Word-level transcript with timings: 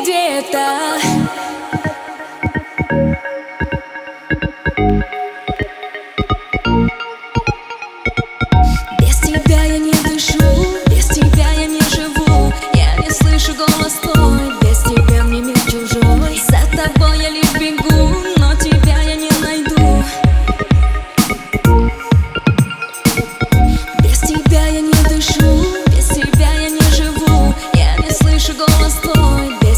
где-то. 0.00 1.00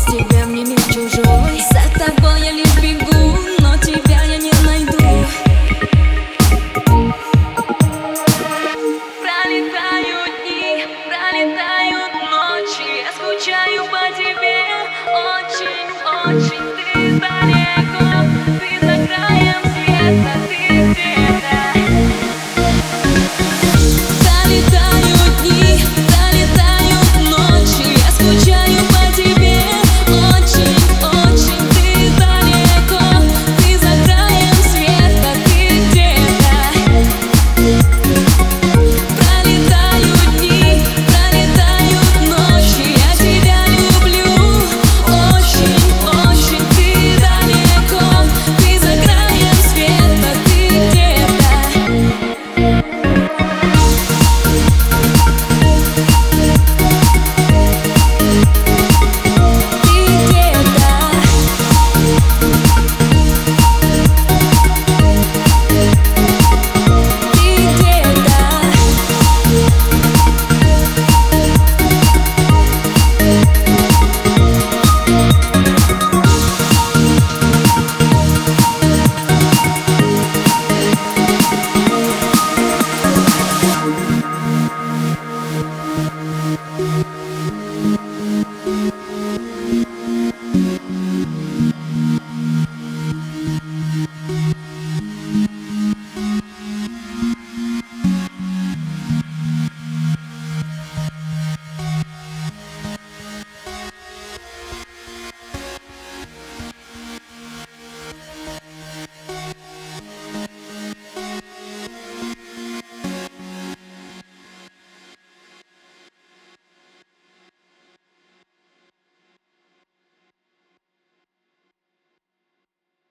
Без 0.03 0.15
тебя 0.15 0.47
мне 0.47 0.65
мир 0.65 0.81
чужой. 0.83 1.63
За 1.71 1.83
тобой 1.99 2.41
я 2.41 2.53
лишь 2.53 2.75
бегу 2.81 3.39
Но 3.61 3.77
тебя 3.77 4.23
я 4.25 4.39
не 4.39 4.53
найду. 4.65 4.99
Пролетают 9.21 10.33
дни, 10.43 10.87
пролетают 11.07 12.15
ночи. 12.31 13.05
Я 13.05 13.13
скучаю 13.13 13.85
по 13.85 14.09
тебе. 14.17 14.59
Очень, 15.07 15.89
очень 16.27 16.67
ты 16.77 17.21
далеко 17.21 17.81